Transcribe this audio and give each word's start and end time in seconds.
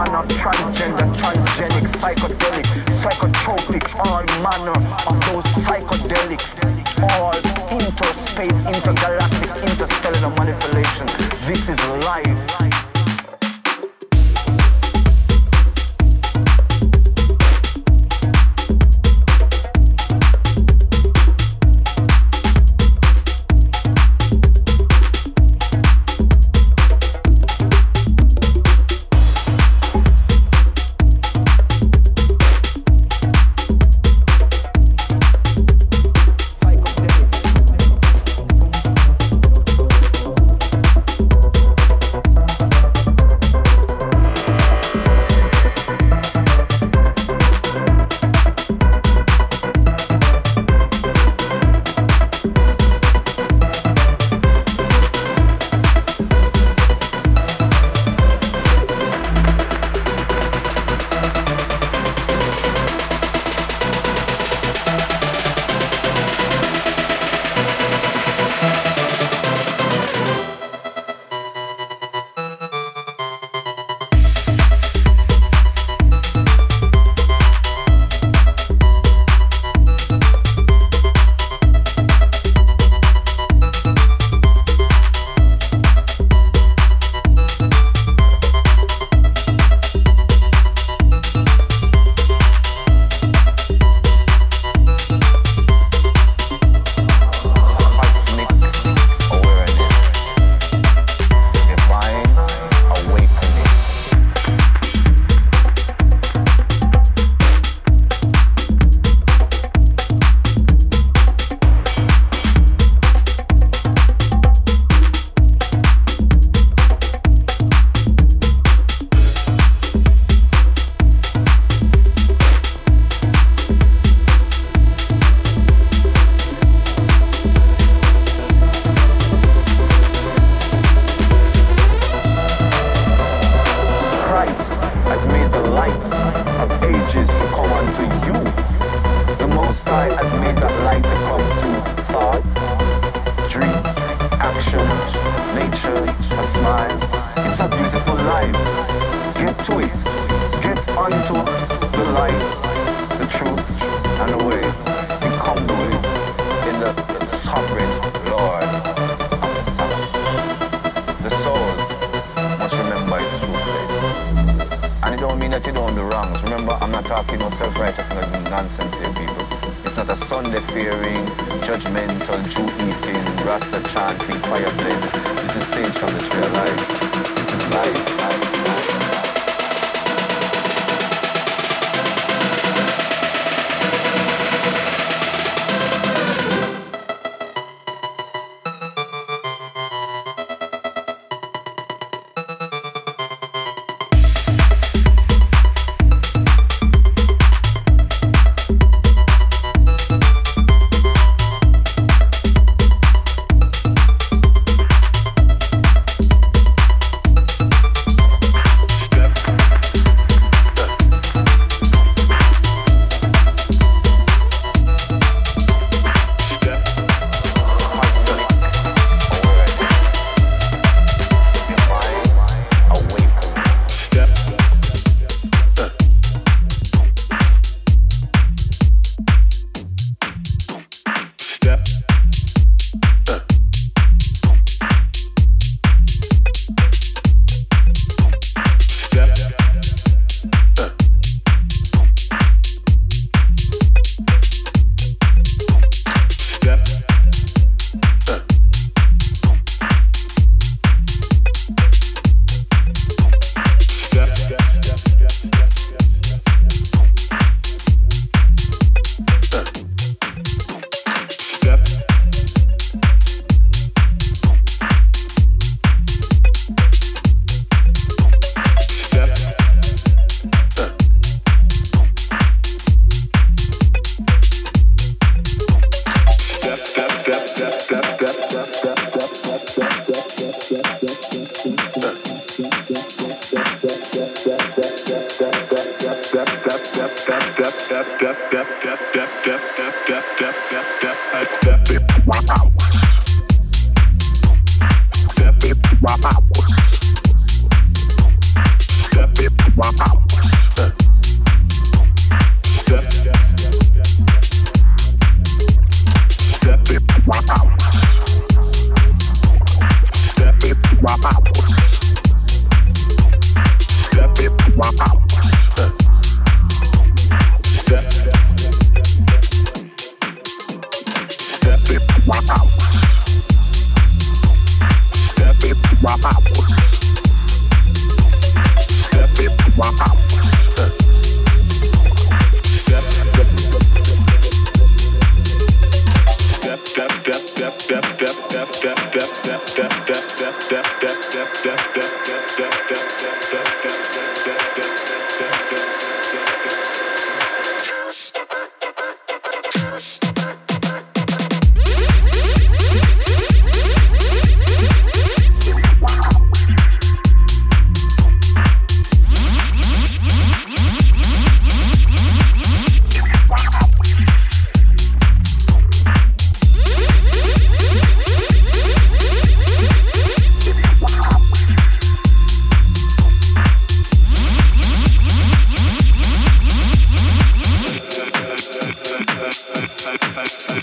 manner 0.00 0.26
transgender, 0.28 1.06
transgenic, 1.20 1.84
psychedelic, 2.00 2.66
psychotropic, 3.02 3.84
all 4.06 4.24
manner 4.40 4.78
of 5.08 5.16
those 5.26 5.44
psychedelics, 5.60 6.46
all 7.12 7.34
interspace, 7.70 8.58
intergalactic, 8.76 9.50
interstellar 9.70 10.30
manipulation. 10.38 11.06
This 11.46 11.68
is 11.68 11.78
life. 12.06 12.89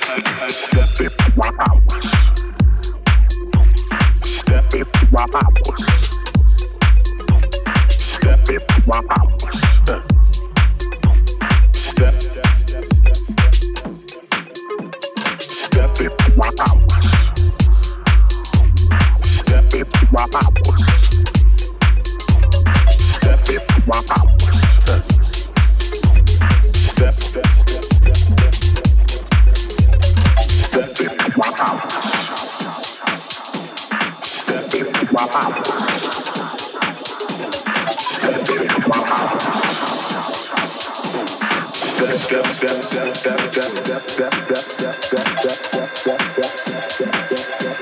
Step 0.00 1.00
it, 1.00 1.12
my 1.36 1.50
hours. 1.58 2.06
Step 4.22 4.74
it, 4.74 4.88
my 5.12 5.26
hours. 5.34 6.00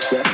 Yeah. 0.00 0.27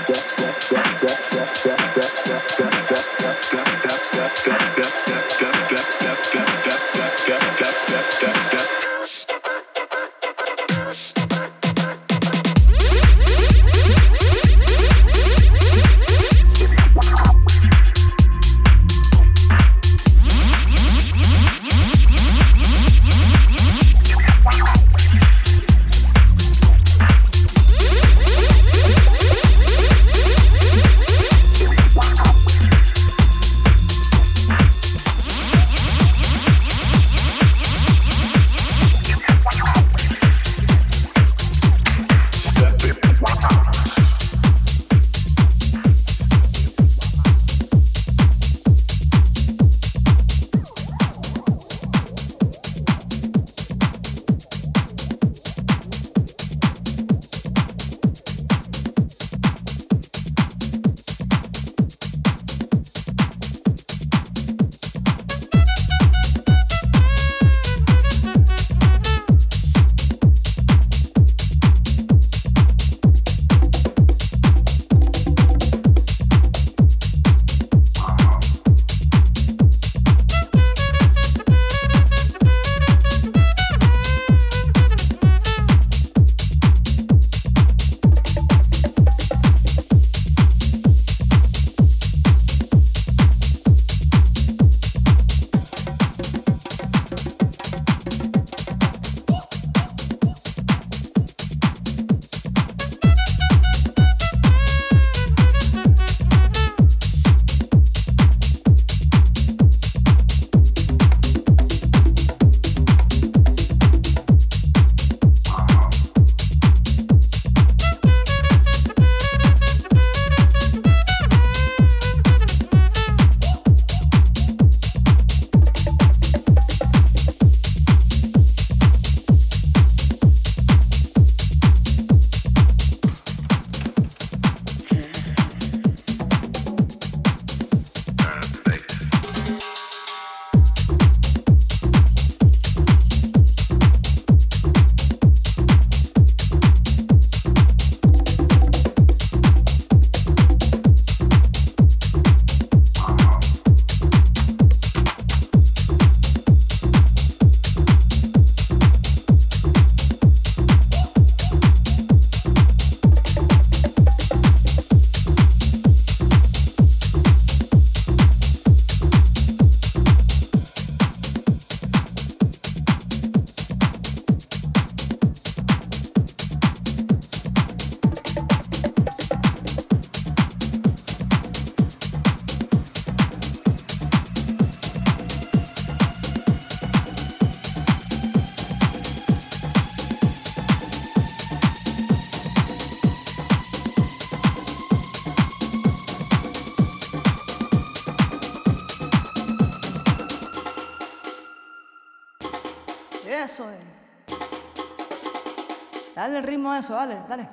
Dale 206.15 206.39
el 206.39 206.45
ritmo 206.45 206.73
a 206.73 206.79
eso, 206.79 206.95
dale, 206.95 207.21
dale. 207.29 207.49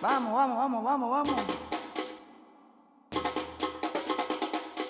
Vamos, 0.00 0.32
vamos, 0.32 0.56
vamos, 0.56 0.84
vamos, 0.84 1.10
vamos. 1.10 1.68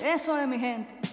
Eso 0.00 0.36
es 0.38 0.46
mi 0.46 0.58
gente. 0.58 1.07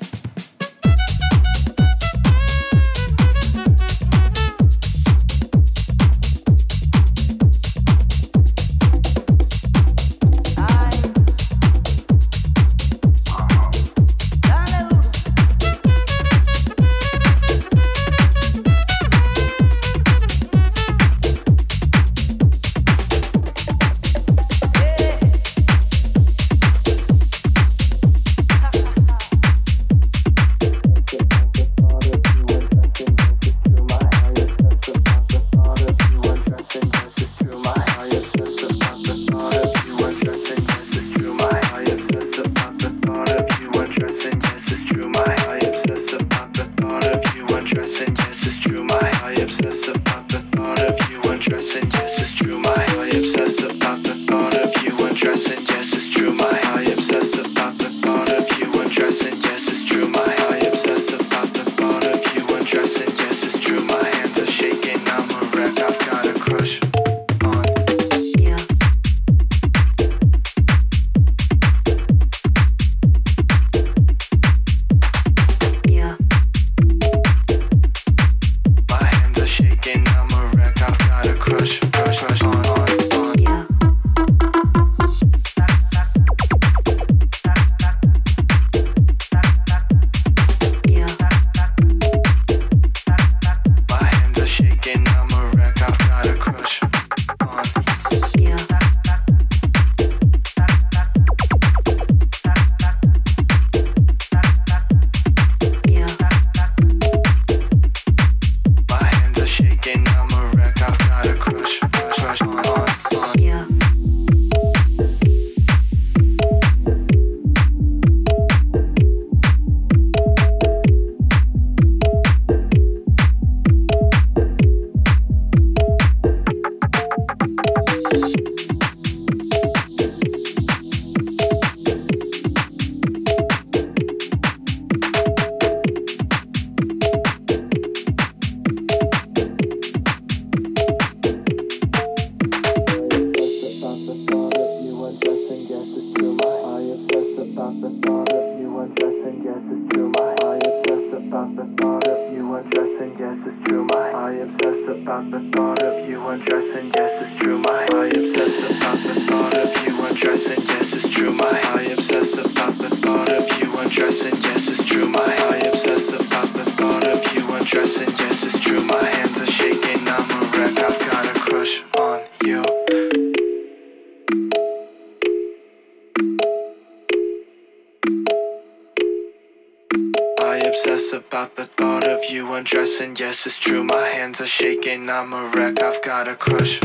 Undressing. 182.66 183.16
Yes, 183.16 183.46
it's 183.46 183.60
true, 183.60 183.84
my 183.84 184.08
hands 184.08 184.42
are 184.42 184.48
shaking. 184.48 185.08
I'm 185.08 185.34
a 185.34 185.46
wreck, 185.50 185.84
I've 185.84 186.02
got 186.02 186.28
a 186.28 186.36
crush. 186.36 186.80